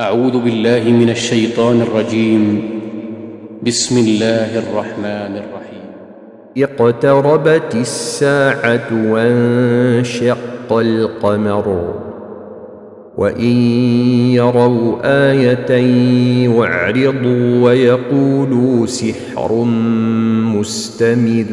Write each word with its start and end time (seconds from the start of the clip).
أعوذ 0.00 0.40
بالله 0.40 0.90
من 0.90 1.10
الشيطان 1.10 1.80
الرجيم. 1.80 2.62
بسم 3.66 3.98
الله 3.98 4.58
الرحمن 4.58 5.36
الرحيم. 5.36 5.90
اقتربت 6.56 7.74
الساعة 7.74 9.10
وانشق 9.10 10.72
القمر. 10.72 11.94
وإن 13.16 13.56
يروا 14.34 14.96
إيه 15.28 16.48
يعرضوا 16.48 17.64
ويقولوا 17.64 18.86
سحر 18.86 19.64
مستمر. 20.56 21.46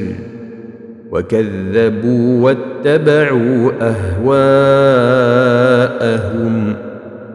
وكذبوا 1.12 2.44
واتبعوا 2.44 3.72
أهواءهم. 3.82 4.48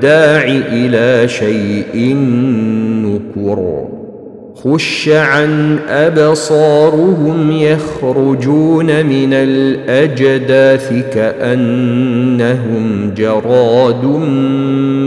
الداع 0.00 0.44
إلى 0.72 1.28
شيء 1.28 2.16
نكر. 3.04 3.84
خش 4.54 5.08
عن 5.08 5.78
أبصارهم 5.88 7.52
يخرجون 7.52 9.06
من 9.06 9.32
الأجداث 9.32 11.14
كأنهم 11.14 13.14
جراد 13.16 14.04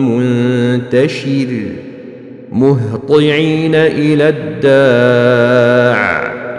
منتشر. 0.09 1.47
مهطعين 2.51 3.75
إلى 3.75 4.29
الداع. 4.29 6.03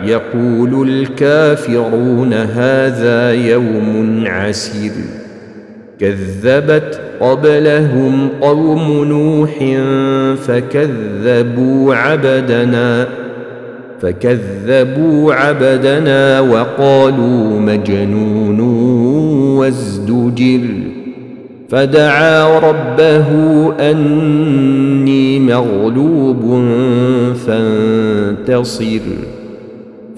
يقول 0.05 0.89
الكافرون 0.89 2.33
هذا 2.33 3.33
يوم 3.33 4.25
عسير. 4.27 4.93
كذبت 6.01 7.01
قبلهم 7.21 8.29
قوم 8.41 9.05
نوح 9.05 9.51
فكذبوا 10.47 11.95
عبدنا 11.95 13.07
فكذبوا 14.01 15.35
عبدنا 15.35 16.41
وقالوا 16.41 17.61
مجنون 17.61 18.61
وازدجر. 19.59 20.61
فدعا 21.71 22.59
ربه 22.59 23.29
أني 23.81 25.39
مغلوب 25.41 26.65
فانتصر. 27.47 29.01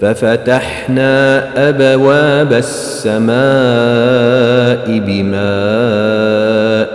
ففتحنا 0.01 1.43
أبواب 1.69 2.53
السماء 2.53 3.27
بماء 5.07 6.36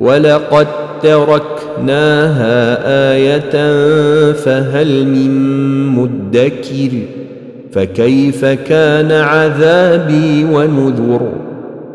ولقد 0.00 0.66
تركناها 1.02 2.86
إيه 3.12 3.50
فهل 4.32 5.06
من 5.06 5.30
مدكر 5.86 6.90
فكيف 7.72 8.44
كان 8.44 9.12
عذابي 9.12 10.44
ونذر 10.44 11.32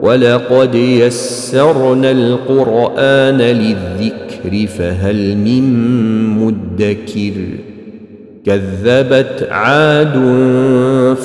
ولقد 0.02 0.76
يسرنا 0.76 2.12
القران 2.12 3.38
للذكر 3.38 4.68
فهل 4.78 5.38
من 5.38 5.74
مدكر 6.30 7.34
كذبت 8.46 9.48
عاد 9.52 10.14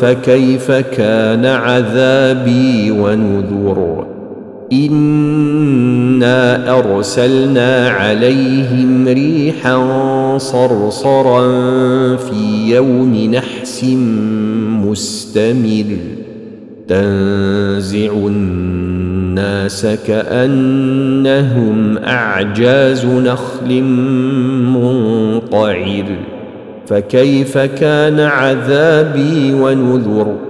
فكيف 0.00 0.70
كان 0.72 1.46
عذابي 1.46 2.90
ونذر 2.90 4.09
انا 4.72 6.38
ارسلنا 6.78 7.88
عليهم 7.88 9.08
ريحا 9.08 10.38
صرصرا 10.38 11.46
في 12.16 12.74
يوم 12.74 13.30
نحس 13.34 13.84
مستمر 14.84 15.96
تنزع 16.88 18.12
الناس 18.12 19.86
كانهم 20.06 21.98
اعجاز 21.98 23.06
نخل 23.06 23.82
منقعر 24.74 26.04
فكيف 26.86 27.58
كان 27.58 28.20
عذابي 28.20 29.54
ونذر 29.54 30.49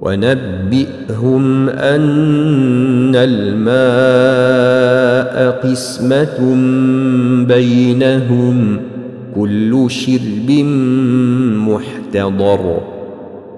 ونبئهم 0.00 1.68
أن 1.68 3.16
الماء 3.16 4.46
قسمة 5.60 6.38
بينهم 7.48 8.80
كل 9.34 9.90
شرب 9.90 10.50
محتضر. 11.68 12.80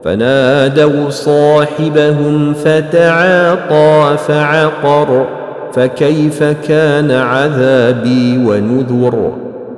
فنادوا 0.04 1.10
صاحبهم 1.10 2.54
فتعاطى 2.54 4.16
فعقر 4.18 5.26
فكيف 5.72 6.42
كان 6.42 7.10
عذابي 7.10 8.38
ونذر؟ 8.46 9.47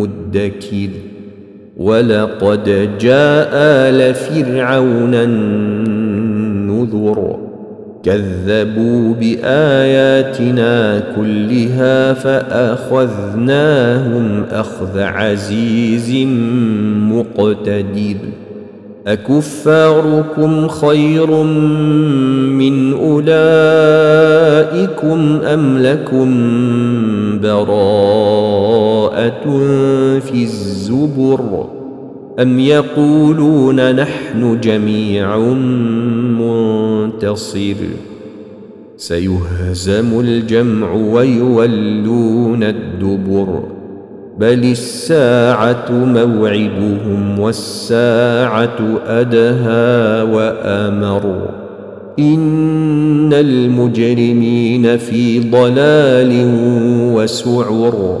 مدكر 0.00 0.88
ولقد 1.76 2.90
جاء 3.00 3.50
آل 3.54 4.14
فرعون 4.14 5.14
النذر 5.14 6.30
كذبوا 8.02 9.14
بآياتنا 9.14 11.02
كلها 11.16 12.12
فأخذناهم 12.12 13.24
أخذ 14.50 14.98
عزيز 15.00 16.26
مقتدر 17.12 18.16
أكفاركم 19.06 20.68
خير 20.68 21.30
من 22.60 22.92
أولئكم 22.92 23.30
أم 25.44 25.78
لكم 25.78 26.30
براءه 27.42 28.59
في 30.20 30.42
الزبر 30.42 31.66
أم 32.42 32.60
يقولون 32.60 33.94
نحن 33.94 34.60
جميع 34.60 35.38
منتصر؟ 36.38 37.74
سيهزم 38.96 40.20
الجمع 40.20 40.92
ويولون 40.92 42.62
الدبر 42.62 43.62
بل 44.38 44.64
الساعة 44.64 45.86
موعدهم 45.90 47.38
والساعة 47.38 49.00
أدهى 49.06 50.22
وأمر. 50.22 51.50
إن 52.18 53.32
المجرمين 53.32 54.96
في 54.96 55.40
ضلال 55.40 56.52
وسعر. 57.14 58.20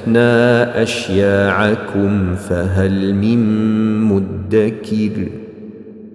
اهلكنا 0.00 0.82
اشياعكم 0.82 2.34
فهل 2.34 3.14
من 3.14 3.38
مدكر 4.00 5.28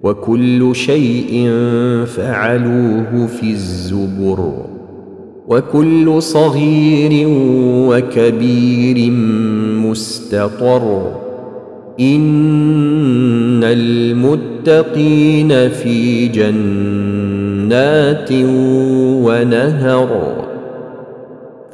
وكل 0.02 0.76
شيء 0.76 1.50
فعلوه 2.06 3.26
في 3.26 3.50
الزبر 3.50 4.52
وكل 5.48 6.22
صغير 6.22 7.24
وكبير 7.88 9.10
مستطر 9.90 11.12
ان 12.00 13.64
المتقين 13.64 15.68
في 15.68 16.28
جنات 16.28 18.28
ونهر 19.22 20.45